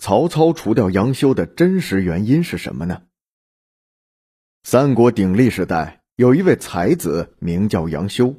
[0.00, 3.02] 曹操除掉杨修的真实原因是什么呢？
[4.62, 8.34] 三国鼎立时代，有一位才子名叫杨修，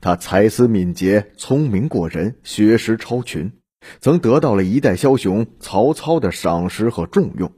[0.00, 3.50] 他才思敏捷，聪明过人，学识超群，
[4.00, 7.52] 曾得到了一代枭雄曹操的赏识和重用，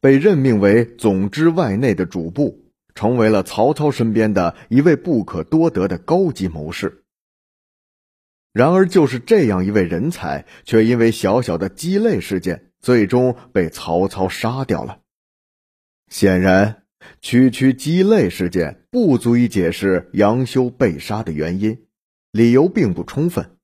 [0.00, 6.99] 被任命为总之外内的主簿，成为了曹操身边的一位不可多得的高级谋士。
[8.52, 15.02] 然而，就是这样一位人才，却因为小小的鸡肋事件，最终被曹操杀掉了。
[16.08, 16.82] 显然，
[17.20, 21.86] 区区鸡肋事件不足以解释杨修被杀的原因，
[22.32, 23.56] 理由并不充分。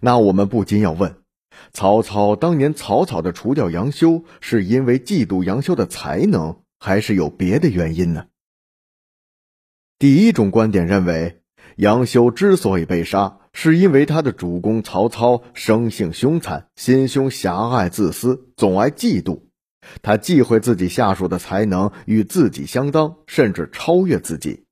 [0.00, 1.22] 那我们不禁要问：
[1.72, 8.28] 曹操当年草草的除掉杨修，是因为嫉妒杨修的才能，还是有别的原因呢？
[9.98, 11.42] 第一种观点认为，
[11.76, 13.37] 杨修之所以被杀。
[13.52, 19.42] 是因为他的主公曹操生性凶残，心胸狭隘、自私，总爱嫉妒。
[20.02, 24.64] 他忌讳自己下属的才能与自己相当，甚至超越自己。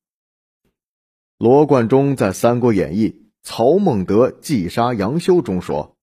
[1.39, 3.09] 罗贯中在《三国演义·
[3.43, 5.97] 曹孟德计杀杨修》中说：“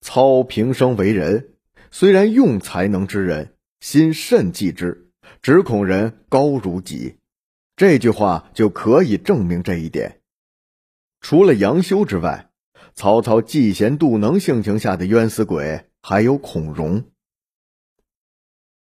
[0.00, 1.50] 操平生为人，
[1.90, 5.10] 虽然用才能之人，心甚忌之，
[5.42, 7.16] 只恐人高如己。”
[7.76, 10.20] 这句话就可以证明这一点。
[11.24, 12.50] 除了杨修之外，
[12.92, 17.04] 曹操嫉贤妒能性情下的冤死鬼还有孔融。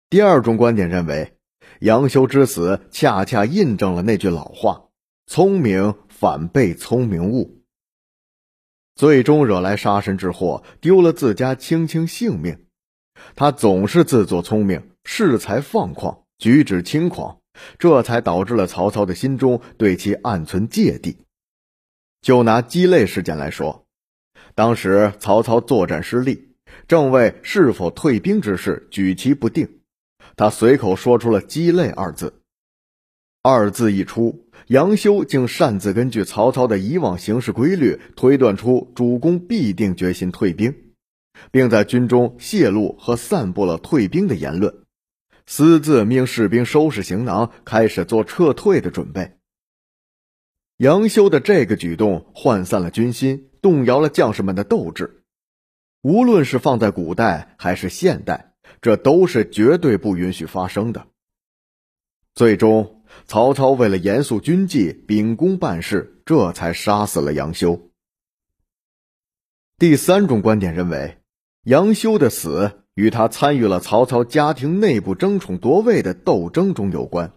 [0.10, 1.38] 第二种观点认为，
[1.82, 4.86] 杨修之死恰恰印证了那句老话
[5.30, 7.62] ：“聪明反被聪明误”，
[8.98, 12.66] 最终惹来杀身之祸，丢了自家卿卿性命。
[13.36, 17.38] 他总是自作聪明，恃才放旷，举止轻狂，
[17.78, 21.18] 这才导致了曹操的心中对其暗存芥蒂。
[22.22, 23.86] 就拿鸡肋事件来说，
[24.54, 26.50] 当时曹操作战失利，
[26.88, 29.80] 正为是否退兵之事举棋不定。
[30.36, 32.42] 他随口说出了“鸡肋”二字，
[33.42, 40.76] 二字一出，杨修竟擅自根据曹操的以往行事规律推断出主公必定决心退兵，
[41.52, 44.84] 并在军中泄露和散布了退兵的言论，
[45.48, 49.38] 私自命士兵收拾行囊，开始做撤退的准备。
[50.82, 55.24] 杨修的这个举动涣散了军心，动摇了将士们的斗志。
[56.02, 61.06] 无论是放在古代还是现代，这都是绝对不允许发生的。
[62.34, 67.92] 最终，曹操为了严肃军纪、秉公办事，这才杀死了杨修。
[69.78, 71.20] 第三种观点认为，
[71.66, 77.34] 杨修的死与他参与了曹操家庭内部争宠夺位的斗争中有关。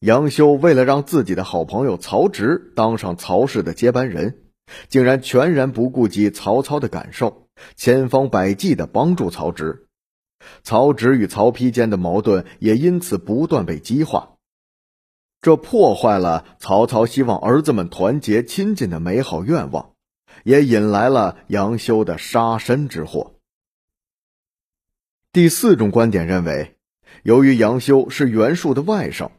[0.00, 4.38] 杨修为了让自己的好朋友曹植当上曹氏的接班人，
[4.88, 9.88] 竟然全然不顾及曹操的感受，千方百计的帮助曹植。
[10.62, 14.36] 曹植与曹丕间的矛盾也因此不断被激化，
[15.42, 19.92] 这破坏了曹操希望儿子们团结亲近的美好愿望，
[20.44, 23.34] 也引来了杨修的杀身之祸。
[25.30, 26.78] 第四种观点认为，
[27.22, 29.32] 由于杨修是袁术的外甥。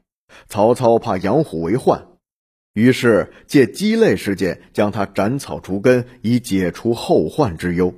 [0.48, 2.08] 曹操怕养虎为患，
[2.74, 7.94] 于是借鸡肋事件将他斩草除根，以解除后患之忧。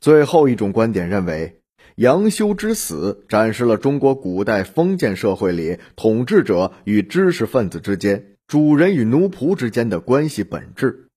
[0.00, 1.60] 最后一种观点认为，
[1.96, 11.08] 杨修之死展示了中国古代封建社会里统治者与知识分子之间、主人与奴仆之间的关系本质，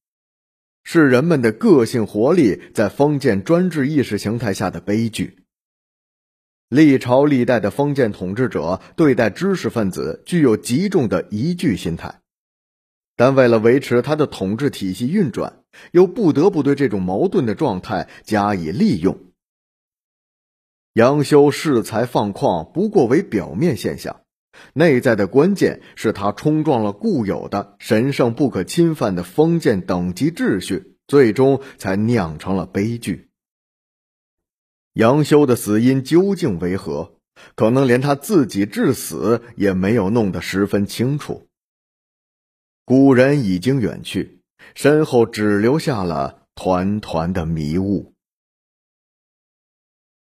[0.86, 5.39] 是人们的个性活力在封建专制意识形态下的悲剧。
[6.70, 12.20] 历朝历代的封建统治者对待知识分子具有极重的疑惧心态，
[13.16, 15.64] 但为了维持他的统治体系运转，
[15.94, 19.18] 又不得不对这种矛盾的状态加以利用。
[20.94, 24.22] 杨修恃才放旷不过为表面现象，
[24.74, 33.29] 内在的关键是他冲撞了固有的神圣不可侵犯的封建等级秩序，最终才酿成了悲剧。
[34.94, 37.14] 杨修的死因究竟为何？
[37.56, 41.48] 可能连他自己致死也没有弄得十分清楚。
[42.84, 44.42] 古人已经远去，
[44.76, 48.14] 身后只留下了团团的迷雾。